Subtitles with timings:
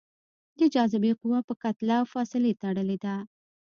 [0.59, 3.15] د جاذبې قوه په کتله او فاصلې تړلې ده.